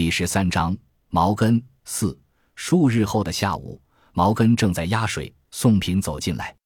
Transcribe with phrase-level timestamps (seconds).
[0.00, 0.74] 第十三章
[1.10, 2.18] 毛根四
[2.54, 3.78] 数日后的下午，
[4.14, 6.56] 毛根正在压水，宋品走进来。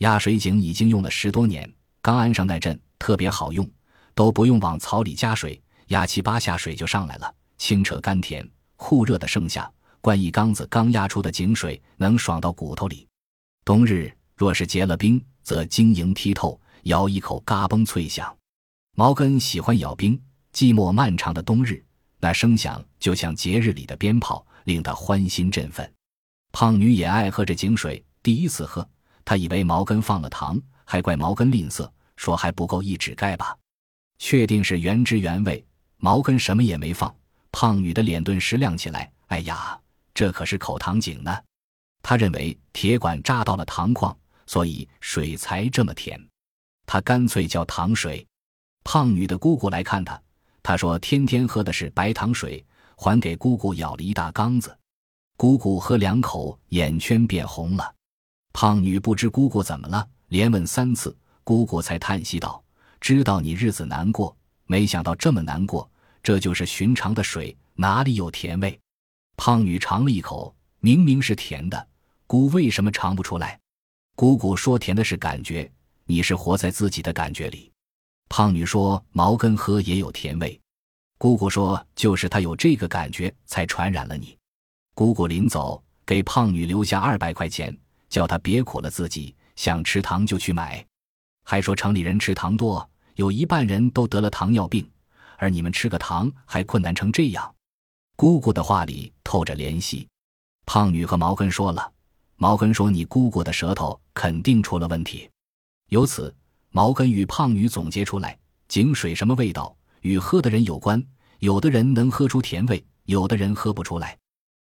[0.00, 1.66] 压水井已经用了十多年，
[2.02, 3.66] 刚安上那阵特别好用，
[4.14, 9.66] 都不用往槽里加水，压七八下水就上来了，清澈甘甜，酷热的盛夏，
[10.02, 13.08] 灌一缸子刚压出的井水，能爽到骨头里。
[13.64, 18.36] 冬日若是结了冰，则晶莹剔透，咬一口嘎嘣脆响。
[18.94, 20.20] 毛根喜欢咬冰，
[20.52, 21.82] 寂寞漫长的冬日。
[22.24, 25.92] 那声响就像节日里的鞭炮，令他欢欣振奋。
[26.52, 28.88] 胖女也爱喝这井水，第一次喝，
[29.26, 33.54] 她以为毛根放了糖，还怪毛根吝啬，说还不够一指盖吧。
[34.18, 35.62] 确定是原汁原味，
[35.98, 37.14] 毛根什么也没放。
[37.52, 39.12] 胖女的脸顿时亮起来。
[39.26, 39.78] 哎呀，
[40.14, 41.38] 这可是口糖井呢！
[42.00, 46.18] 她认为铁管扎到了糖矿，所以水才这么甜。
[46.86, 48.26] 她干脆叫糖水。
[48.82, 50.18] 胖女的姑姑来看她。
[50.64, 52.64] 他说：“天天喝的是白糖水，
[52.96, 54.74] 还给姑姑舀了一大缸子。
[55.36, 57.94] 姑姑喝两口，眼圈变红了。
[58.54, 62.64] 胖女不知姑姑怎么了，连问三次，姑姑才叹息道
[62.98, 64.34] ：‘知道你日子难过，
[64.64, 65.88] 没想到这么难过。
[66.22, 68.80] 这就是寻常的水，哪里有甜味？’
[69.36, 71.86] 胖女尝了一口，明明是甜的，
[72.26, 73.60] 姑为什么尝不出来？
[74.16, 75.70] 姑姑说：‘甜的是感觉，
[76.06, 77.70] 你是活在自己的感觉里。’”
[78.28, 80.60] 胖女说：“毛根喝也有甜味。”
[81.18, 84.36] 姑姑说：“就是他有这个感觉，才传染了你。”
[84.94, 87.76] 姑姑临走，给胖女留下二百块钱，
[88.08, 90.84] 叫她别苦了自己，想吃糖就去买，
[91.44, 94.88] 还说城里人吃糖多，有一半人都得了糖尿病，
[95.38, 97.54] 而你们吃个糖还困难成这样。
[98.16, 100.06] 姑姑的话里透着怜惜。
[100.66, 101.92] 胖女和毛根说了，
[102.36, 105.30] 毛根说：“你姑姑的舌头肯定出了问题。”
[105.90, 106.34] 由此。
[106.76, 108.36] 毛根与胖女总结出来，
[108.66, 111.00] 井水什么味道与喝的人有关，
[111.38, 114.18] 有的人能喝出甜味，有的人喝不出来。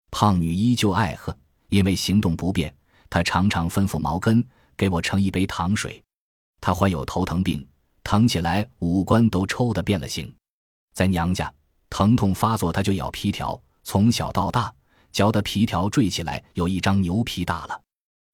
[0.10, 1.38] 胖女依旧爱喝，
[1.68, 2.76] 因为行动不便，
[3.12, 4.44] 她常常吩咐毛根
[4.76, 6.04] 给我盛一杯糖水。
[6.60, 7.64] 她患有头疼病，
[8.04, 10.34] 疼起来五官都抽得变了形。
[10.96, 11.54] 在娘家，
[11.92, 14.74] 疼痛发作，她就咬皮条，从小到大，
[15.12, 17.80] 嚼的皮条坠起来有一张牛皮大了。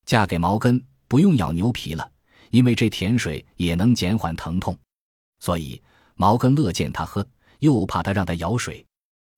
[0.05, 2.09] 嫁给毛根，不用咬牛皮了。
[2.55, 4.79] 因为这甜水也能减缓疼痛，
[5.39, 5.83] 所以
[6.15, 7.27] 毛根乐见他喝，
[7.59, 8.85] 又怕他让他舀水。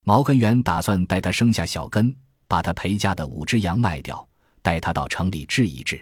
[0.05, 2.15] 毛根原打算带他生下小根，
[2.47, 4.23] 把他陪嫁的五只羊卖掉，
[4.61, 5.99] 带他到城里治一治，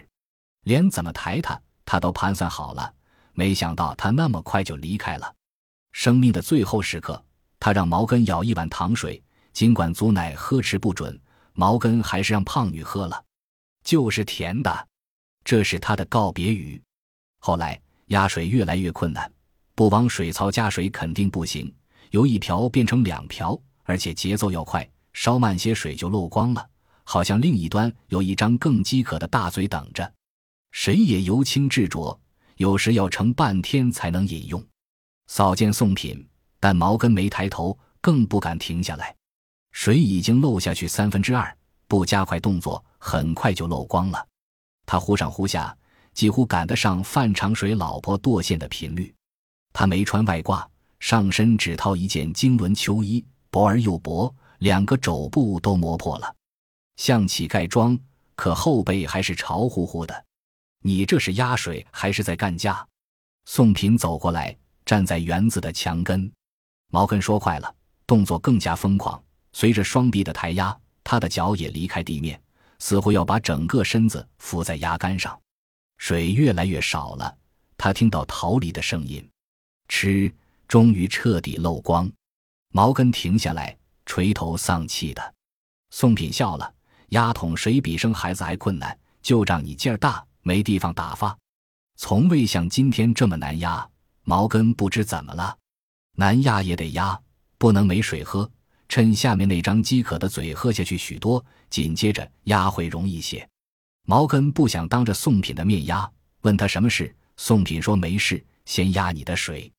[0.64, 2.92] 连怎么抬他，他都盘算好了。
[3.32, 5.34] 没想到他那么快就离开了。
[5.92, 7.24] 生命的最后时刻，
[7.58, 9.22] 他让毛根舀一碗糖水，
[9.54, 11.18] 尽管祖奶呵斥不准，
[11.54, 13.24] 毛根还是让胖女喝了，
[13.84, 14.88] 就是甜的。
[15.44, 16.78] 这是他的告别语。
[17.46, 19.30] 后来压水越来越困难，
[19.76, 21.72] 不往水槽加水肯定不行。
[22.10, 26.68] 由一瓢变成两瓢，而且节奏要快，稍慢些水就漏光了。
[27.04, 30.12] 好像另一端有一张更饥渴的大嘴等着，
[30.72, 32.20] 谁也由轻至浊，
[32.56, 34.60] 有时要盛半天才能饮用。
[35.28, 36.28] 扫见送品，
[36.58, 39.14] 但毛根没抬头，更不敢停下来。
[39.70, 44.26] 水已经漏下去三分之二，不加快动作，很快就漏光了。
[44.84, 45.72] 他忽上忽下。
[46.16, 49.14] 几乎赶得上范长水老婆剁馅的频率。
[49.74, 50.66] 他没穿外褂，
[50.98, 56.34] 上身只套一件经纶秋衣，薄而又薄，两个肘部都磨破了，
[56.96, 57.96] 像乞丐装，
[58.34, 60.24] 可后背还是潮乎乎的。
[60.82, 62.84] 你这是压水还是在干架？
[63.44, 64.56] 宋平走过来，
[64.86, 66.32] 站在园子的墙根。
[66.90, 67.74] 毛根说快了，
[68.06, 69.22] 动作更加疯狂。
[69.52, 72.40] 随着双臂的抬压，他的脚也离开地面，
[72.78, 75.38] 似乎要把整个身子伏在压杆上。
[75.98, 77.36] 水越来越少了，
[77.76, 79.26] 他听到逃离的声音，
[79.88, 80.32] 吃，
[80.68, 82.10] 终于彻底漏光。
[82.72, 85.34] 毛根停下来，垂头丧气的。
[85.90, 86.74] 宋品笑了
[87.10, 91.36] ：“压桶水比生孩子还困难，就仗你劲儿大，没地方打发。
[91.96, 93.88] 从未像今天这么难压。”
[94.28, 95.56] 毛根不知怎么了，
[96.16, 97.16] 难压也得压，
[97.58, 98.50] 不能没水喝。
[98.88, 103.48] 趁下面那张饥渴的嘴喝下去许多，紧接着压会容易些。
[104.08, 106.08] 毛根不想当着宋品的面压，
[106.42, 107.14] 问他什么事。
[107.36, 109.70] 宋品说没事，先压你的水。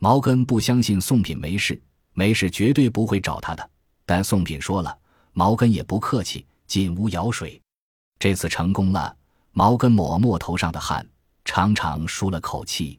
[0.00, 1.80] 毛根不相信宋品没事，
[2.14, 3.70] 没事绝对不会找他的。
[4.06, 4.98] 但宋品说了，
[5.32, 7.60] 毛根也不客气，进屋舀水。
[8.18, 9.14] 这次成功了，
[9.52, 11.06] 毛根抹抹头上的汗，
[11.44, 12.98] 长长舒了口气。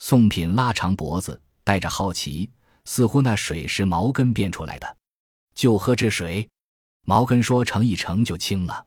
[0.00, 2.50] 宋品拉长脖子，带着好奇，
[2.84, 4.96] 似乎那水是毛根变出来的。
[5.54, 6.48] 就喝这水，
[7.06, 8.84] 毛根说盛一盛就清了。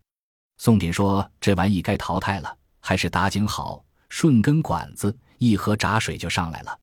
[0.64, 6.80] 宋品说：“这玩意该淘汰了，还是打井好，顺根管子一喝闸水就上来了。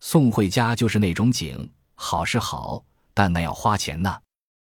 [0.00, 2.84] 宋慧家就是那种井，好是好，
[3.14, 4.14] 但那要花钱呢。”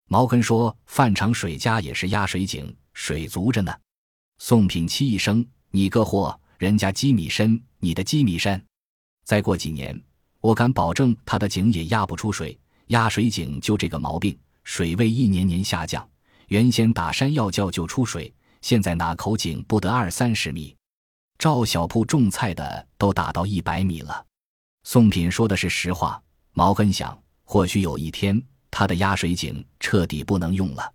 [0.07, 3.75] 毛根说：“范长水家也是压水井，水足着呢。”
[4.37, 8.63] 宋品气一声：“你个货，人家积米深，你的积米深。
[9.25, 9.99] 再过几年，
[10.43, 12.61] 我敢保证他的井也压不出水。
[12.89, 16.07] 压水井就这个毛病，水位一年年下降。
[16.49, 18.31] 原先打山药窖就出水，
[18.63, 20.75] 现在哪口井不得二三十米？
[21.39, 24.25] 赵小铺种菜的都打到一百米了。”
[24.85, 26.21] 宋品说的是实话。
[26.55, 30.93] 毛根想，或许有一天他的压水井彻底不能用了。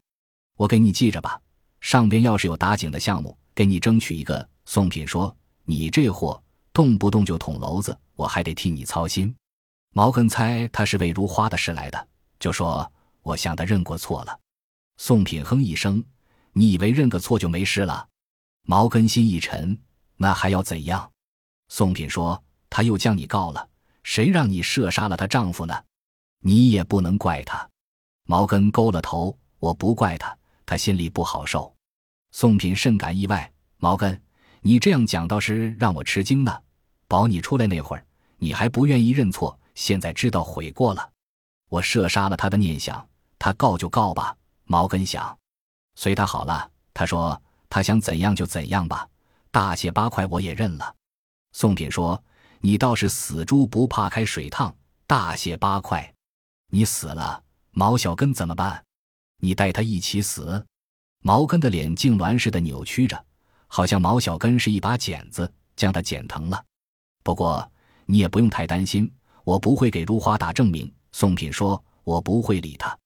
[0.55, 1.39] 我给你记着吧。
[1.81, 4.47] 上边要是有打井的项目，给你争取一个。
[4.65, 5.35] 宋品说
[5.65, 6.41] ：“你这货
[6.73, 9.33] 动不动就捅娄子，我还得替你操心。”
[9.93, 12.07] 毛根猜他是为如花的事来的，
[12.39, 12.91] 就说
[13.23, 14.39] ：“我想他认过错了。”
[14.97, 16.03] 宋品哼一声
[16.57, 18.07] ：“你以为认个错就没事了？”
[18.65, 19.79] 毛根心一沉
[20.17, 21.11] ：“那还要怎样？”
[21.69, 23.69] 宋品说：“他又将你告了，
[24.01, 25.83] 谁让你射杀了她丈夫呢？
[26.39, 27.69] 你也不能怪他。”
[28.25, 31.73] 毛根勾了头：“我不怪他。”他心里不好受，
[32.31, 33.49] 宋品甚感意外。
[33.77, 34.21] 毛根，
[34.59, 36.53] 你这样讲倒是让我吃惊呢。
[37.07, 38.05] 保你出来那会儿，
[38.37, 41.09] 你还不愿意认错，现在知道悔过了。
[41.69, 43.07] 我射杀了他的念想，
[43.39, 44.35] 他告就告吧。
[44.65, 45.37] 毛根想，
[45.97, 46.71] 随他好了。
[46.93, 49.09] 他说他想怎样就怎样吧，
[49.51, 50.95] 大卸八块我也认了。
[51.51, 52.23] 宋品说
[52.61, 54.73] ：“你倒是死猪不怕开水烫，
[55.07, 56.13] 大卸八块，
[56.69, 58.83] 你死了，毛小根怎么办？”
[59.41, 60.65] 你带他一起死，
[61.21, 63.25] 毛根的脸痉挛似的扭曲着，
[63.67, 66.63] 好像毛小根是一把剪子，将他剪疼了。
[67.23, 67.69] 不过
[68.05, 69.11] 你也不用太担心，
[69.43, 70.91] 我不会给如花打证明。
[71.11, 72.97] 宋品说：“我不会理他。”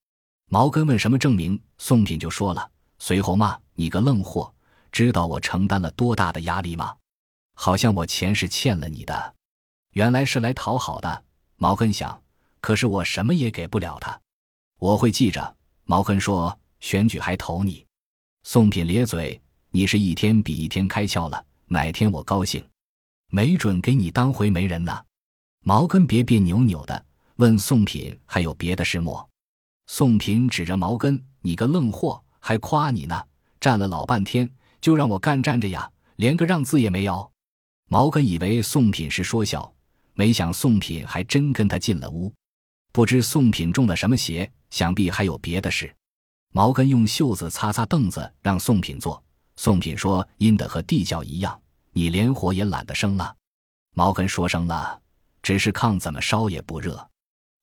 [0.50, 2.70] 毛根问什么证明，宋品就说了。
[3.03, 4.53] 随后骂：“你个愣货，
[4.92, 6.95] 知道我承担了多大的压力吗？
[7.56, 9.36] 好像我钱是欠了你的，
[9.94, 11.24] 原来是来讨好的。”
[11.57, 12.21] 毛根想，
[12.59, 14.21] 可是我什么也给不了他，
[14.77, 15.57] 我会记着。
[15.86, 17.83] 毛根说：“选举还投你。”
[18.45, 22.63] 宋品咧嘴：“你是一天比一天开窍了，哪天我高兴，
[23.31, 25.03] 没准给你当回媒人呢。”
[25.65, 27.03] 毛根别别扭扭的
[27.38, 29.27] 问宋品：“还有别的事么？”
[29.89, 33.24] 宋品指着毛根：“你个愣货，还夸你呢！
[33.62, 34.50] 站了老半天，
[34.82, 37.32] 就让我干站着呀，连个让字也没有。”
[37.88, 39.74] 毛根以为宋品是说笑，
[40.14, 42.34] 没想宋品还真跟他进了屋。
[42.92, 44.52] 不知宋品中了什么邪。
[44.72, 45.94] 想必还有别的事。
[46.54, 49.22] 毛根用袖子擦擦凳子，让宋品坐。
[49.58, 51.62] 宋品说：“阴的和地窖一样，
[51.92, 53.36] 你连火也懒得生了。”
[53.94, 55.00] 毛根说：“生了，
[55.44, 57.06] 只是炕怎么烧也不热。”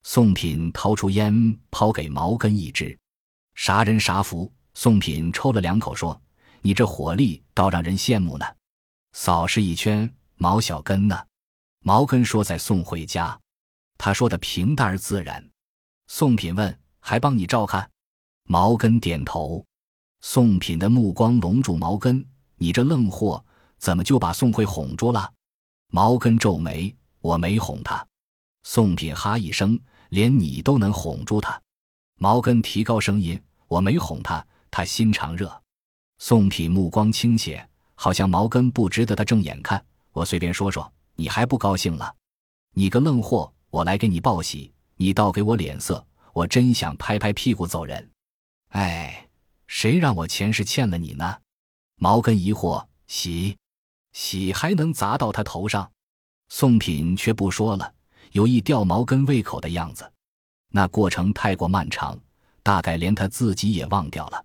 [0.04, 2.96] 宋品掏出烟，抛给毛根一支。
[3.54, 4.52] 啥人啥福？
[4.80, 6.22] 宋品抽了两口，说
[6.62, 8.46] ：“你这火力倒让人羡慕呢。”
[9.12, 11.20] 扫视一圈，毛小根呢？
[11.80, 13.36] 毛根说：“在宋慧家。”
[13.98, 15.44] 他说的平淡而自然。
[16.06, 16.78] 宋品问。
[17.00, 17.90] 还帮你照看，
[18.44, 19.64] 毛根点头。
[20.20, 22.24] 宋品的目光笼住毛根，
[22.56, 23.44] 你这愣货，
[23.78, 25.32] 怎么就把宋慧哄住了？
[25.90, 28.06] 毛根皱眉，我没哄他。
[28.62, 29.76] 宋品哈一声，
[30.10, 31.60] 连你都能哄住他？
[32.16, 35.62] 毛根提高声音，我没哄他，他心肠热。
[36.18, 39.84] 宋品目光倾斜，好像毛根不值得他正眼看。
[40.12, 42.14] 我随便说说，你还不高兴了？
[42.74, 46.04] 你个愣货，我来给你报喜，你倒给我脸色。
[46.34, 48.10] 我真想拍拍屁股走人，
[48.68, 49.28] 哎，
[49.66, 51.38] 谁让我前世欠了你呢？
[51.96, 53.56] 毛根疑惑，喜，
[54.12, 55.90] 喜还能砸到他头上？
[56.48, 57.92] 宋品却不说了，
[58.32, 60.12] 有意吊毛根胃口的样子。
[60.70, 62.16] 那过程太过漫长，
[62.62, 64.44] 大概连他自己也忘掉了。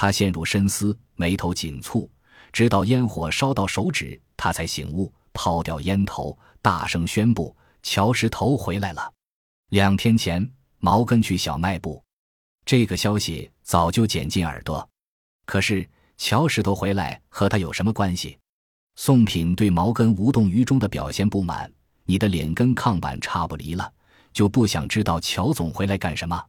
[0.00, 2.08] 他陷入深思，眉头紧蹙，
[2.54, 9.12] 直到烟火烧到手指，他才醒悟，抛掉烟头，大声宣布：乔石头回来了。
[9.68, 10.50] 两天前。
[10.78, 12.02] 毛根去小卖部，
[12.64, 14.88] 这个消息早就捡进耳朵。
[15.44, 18.38] 可是乔石头回来和他有什么关系？
[18.96, 21.70] 宋品对毛根无动于衷的表现不满。
[22.06, 23.92] 你的脸跟炕板差不离了，
[24.32, 26.42] 就不想知道乔总回来干什么？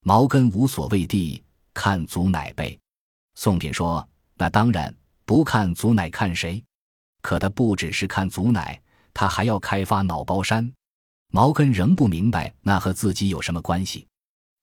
[0.00, 1.40] 毛根无所谓地
[1.72, 2.76] 看祖奶呗。
[3.40, 4.04] 宋品说
[4.34, 4.92] ：“那当然
[5.24, 6.60] 不看祖奶，看谁？
[7.22, 8.82] 可他不只是看祖奶，
[9.14, 10.68] 他还要开发脑包山。”
[11.30, 14.08] 毛根仍不明白那和自己有什么关系，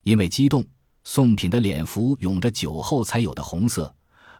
[0.02, 0.62] 因为激动，
[1.04, 3.90] 宋品的脸浮涌着酒后才有的红色，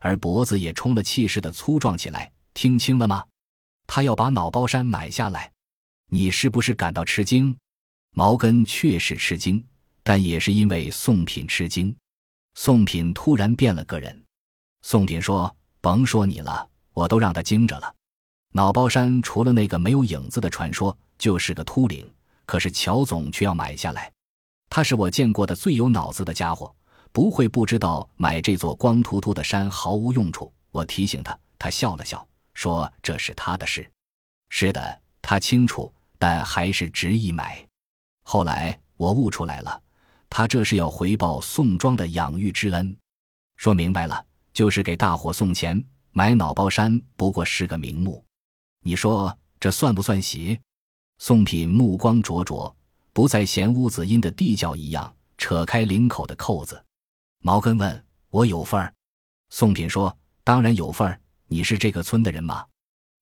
[0.00, 2.30] 而脖子也充了气似的粗壮起来。
[2.52, 3.24] 听清了吗？
[3.86, 5.50] 他要把脑包山买下来，
[6.10, 7.56] 你是不是感到吃惊？
[8.10, 9.66] 毛根确实吃惊，
[10.02, 11.96] 但也是因为宋品吃惊。
[12.52, 14.25] 宋品突然变了个人。
[14.88, 15.52] 宋品说
[15.82, 17.92] ：“甭说你了，我都让他惊着了。
[18.52, 22.08] 脑包山除了那个没有影子的传说，就是个秃顶。”
[22.46, 24.12] 可是乔总却要买下来，
[24.70, 26.72] 他是我见过的最有脑子的家伙，
[27.10, 30.52] 不会不知道买这座光秃秃的山毫无用处。
[30.70, 32.24] 我提醒他，他笑了笑，
[32.54, 33.90] 说这是他的事。
[34.50, 37.66] 是的，他清楚，但还是执意买。
[38.22, 39.82] 后来我悟出来了，
[40.30, 42.96] 他这是要回报宋庄的养育之恩。
[43.56, 44.24] 说明白了，
[44.56, 45.84] 就是给大伙送钱。
[46.12, 48.24] 买脑包山不过是个名目，
[48.82, 50.58] 你说这算不算邪？
[51.18, 52.74] 宋品目光灼灼，
[53.12, 56.82] 不再嫌屋子阴的地窖一样，扯开领口的扣子。
[57.42, 58.90] 毛根问我有份儿？
[59.50, 61.20] 宋品说：“当然有份儿。
[61.48, 62.64] 你是这个村的人吗？”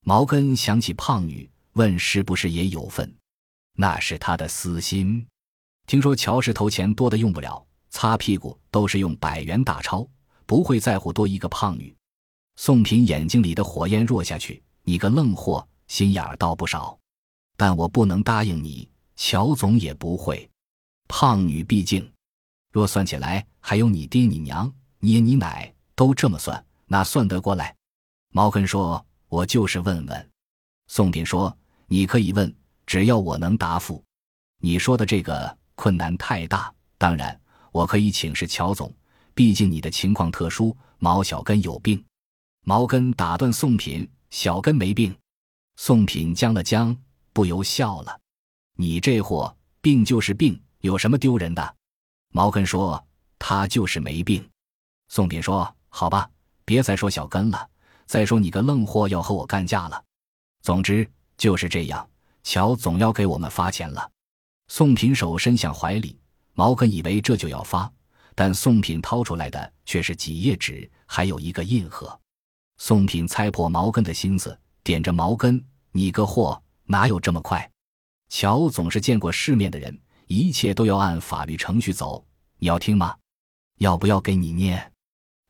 [0.07, 3.13] 毛根想起胖女，问是不是也有份？
[3.77, 5.27] 那是他的私心。
[5.89, 10.09] 听说乔石头钱多的用不了，擦屁股都是用百元大钞，
[10.55, 11.93] 不会在乎多一个胖女。
[12.55, 16.97] 宋平眼睛里的火焰弱下去，你个愣货，心眼儿倒不少。
[17.57, 20.49] 但我不能答应你，乔总也不会。
[21.09, 22.09] 胖女毕竟，
[22.71, 27.75] 若算起来，还有你爹、你娘、你爷、你奶，都这么算，哪算得过来？
[28.31, 30.31] 毛根说：“我就是问问。”
[30.87, 31.53] 宋平说
[31.89, 32.55] ：“你可以问，
[32.87, 34.01] 只要我能答复。
[34.61, 37.41] 你说的这个困难太大，当然
[37.73, 38.95] 我可以请示乔总，
[39.35, 42.03] 毕竟你的情况特殊，毛小根有病。”
[42.67, 45.15] 毛根打断宋品：“小根没病。”
[45.77, 46.97] 宋品僵了僵，
[47.33, 48.21] 不由笑了
[48.79, 51.77] ：“你这货，病就是病，有什么丢人的？”
[52.33, 53.05] 毛根说
[53.39, 54.49] ：“他就是没病。”
[55.09, 56.31] 宋品说：“好吧，
[56.65, 57.69] 别再说小根了。
[58.07, 60.03] 再说你个愣货要和我干架了。
[60.63, 62.09] 总之就是这样，
[62.43, 64.11] 乔总要给我们发钱了。”
[64.69, 66.19] 宋品手伸向怀里，
[66.55, 67.93] 毛根以为这就要发，
[68.35, 72.19] 但宋品掏出来的却是几页纸，还有一个印盒。
[72.79, 77.71] 宋品猜破毛根的心思，点着毛根：“你个货，哪有这么快？
[78.29, 82.27] 乔总是见过世面的人，一切都要按法律程序走。
[82.59, 83.15] 你要听吗？
[83.79, 84.93] 要不要给你念？”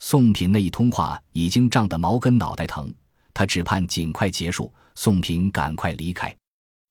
[0.01, 2.93] 宋品那一通话已经胀得毛根脑袋疼，
[3.33, 6.35] 他只盼尽快结束，宋品赶快离开。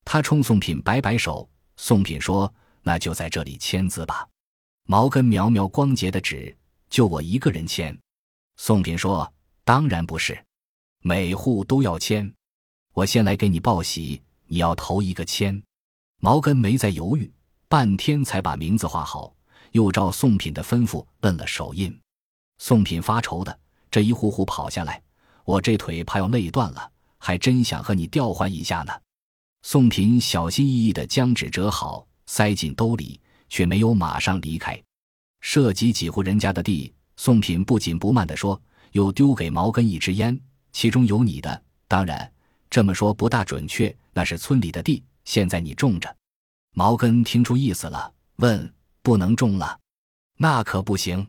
[0.04, 4.26] 他冲宋品摆摆手，宋品说：“那就在这里签字吧。”
[4.84, 6.56] 毛根描描光洁的纸
[6.88, 7.98] ：“就我一个人签。”
[8.56, 9.30] 宋品说。
[9.66, 10.44] 当然不是，
[11.00, 12.30] 每户都要签。
[12.92, 15.62] 我先来给你报喜，你要投一个签。
[16.20, 17.32] 毛根没再犹豫，
[17.66, 19.34] 半天才把名字画好，
[19.72, 21.98] 又照宋品的吩咐摁了手印。
[22.58, 23.58] 宋品发愁的
[23.90, 25.02] 这一户户跑下来，
[25.46, 28.92] 我这腿怕要累断了，还真想和你调换一下呢。
[29.62, 34.80] 宋品小心翼翼地将纸折好，塞进兜里，却没有马上离开。
[35.40, 38.60] 涉及几户人家的地，宋品不紧不慢地说。
[38.92, 41.62] 又丢给毛根一支烟，其中有你的。
[41.88, 42.32] 当然，
[42.70, 46.16] 这么说不大准确，那是村里的地，现在你种着。
[46.74, 48.72] 毛根听出意思了，问
[49.02, 49.76] ：“不能种了？”
[50.38, 51.26] 那可不行。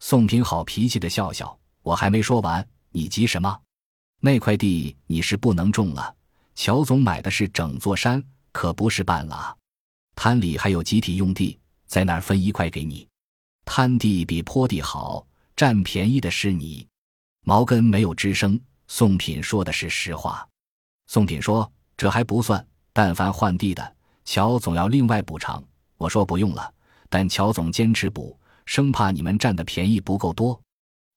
[0.00, 3.56] 宋平好脾气的笑笑：“我还没说完，你急什么？
[4.20, 6.12] 那块地你是不能种了。
[6.56, 8.20] 乔总买的是整座山，
[8.50, 9.56] 可不是半拉。
[10.16, 11.56] 滩里还有集体用地，
[11.86, 13.06] 在那儿分一块给你。
[13.64, 16.84] 滩地比坡地好，占便宜的是你。”
[17.46, 18.60] 毛根没有吱声。
[18.88, 20.46] 宋品说的是实话。
[21.06, 25.62] 宋品说：“这还不算，但凡换地的，乔总要另外补偿。”
[25.98, 26.72] 我说：“不用了。”
[27.08, 30.60] 但乔总坚持补，生怕你们占的便宜不够多。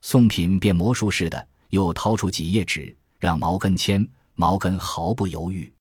[0.01, 4.07] 宋品变魔术似的，又掏出几页纸，让毛根签。
[4.35, 5.71] 毛根毫不犹豫。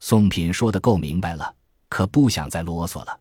[0.00, 1.52] 宋品说的够明白了，
[1.88, 3.20] 可不想再啰嗦了。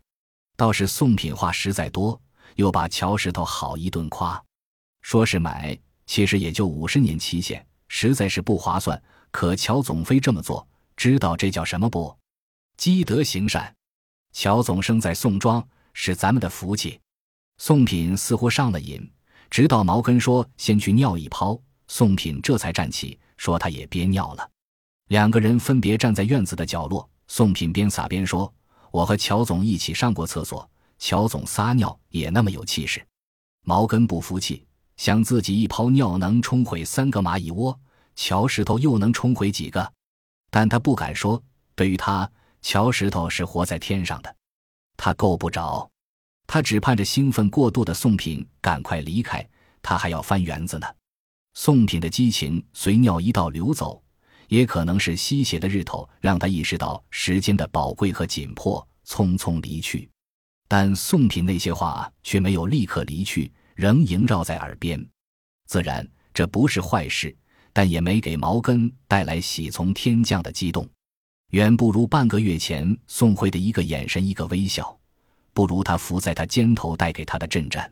[0.58, 2.20] 倒是宋品话实在多，
[2.56, 4.42] 又把乔石头好一顿夸，
[5.02, 5.78] 说是买。
[6.08, 9.02] 其实也就五十年期限，实在是不划算。
[9.32, 12.16] 可乔总非这么做，知道这叫什么不？
[12.78, 13.76] 积德行善。
[14.32, 17.00] 乔总生在宋庄，是咱们的福气。
[17.58, 19.12] 宋品似乎上了瘾，
[19.50, 24.48] 直到毛根说先去尿一泡，宋品这才站起，说他也憋尿了。
[25.08, 28.54] 两个人分别站在院子的角落，宋品边撒边说
[28.92, 33.06] ：“我和乔总一起上过厕所，乔总撒尿也那么有气势。”
[33.64, 34.66] 毛根不服气。
[34.98, 37.78] 想自己一泡尿能冲毁三个蚂蚁窝，
[38.16, 39.92] 乔石头又能冲毁几个？
[40.50, 41.44] 但他不敢说。
[41.76, 44.34] 对于他，乔石头是活在天上的，
[44.96, 45.92] 他够不着。
[46.48, 49.46] 他只盼着兴奋过度的宋品赶快离开，
[49.82, 50.88] 他还要翻园子呢。
[51.54, 54.02] 宋品的激情随尿一道流走，
[54.48, 60.10] 也可能是吸血的日头让他意识到时间的宝贵和紧迫，匆匆离去。
[60.68, 63.52] 但宋品那些话却没有立刻离去。
[63.76, 65.06] 仍萦绕在耳边，
[65.68, 67.36] 自然这不是坏事，
[67.74, 70.90] 但也没给毛根带来喜从天降的激动，
[71.50, 74.98] 远不如半个月前宋慧的一个眼神、一个微笑，
[75.52, 77.92] 不如他伏在他肩头带给他的震颤。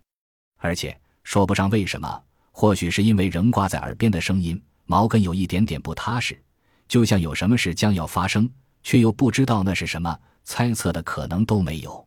[0.58, 6.42] 而且说不上为什么，或许是因为仍挂在耳边的声音，毛根有一点点不踏实，
[6.88, 8.50] 就像有什么事将要发生，
[8.84, 12.06] 却又不知道那是什么，猜测的可能都没有。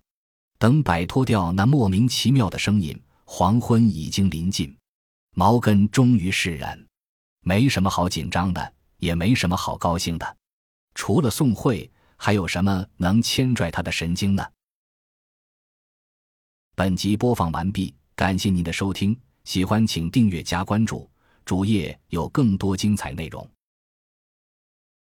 [0.58, 4.74] 等摆脱掉那莫名其妙的声音，黄昏已经临近，
[5.34, 6.78] 毛根终于释然，
[7.42, 10.36] 没什么好紧张的，也没什么好高兴的，
[10.94, 14.46] 除了宋慧，还有什么能牵拽他的神经呢？
[16.74, 21.10] 本集播放完毕，感谢您的收听，喜欢请订阅加关注，
[21.46, 23.48] 主页有更多精彩内容。